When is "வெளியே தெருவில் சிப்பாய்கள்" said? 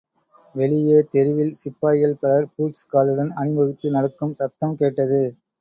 0.55-2.17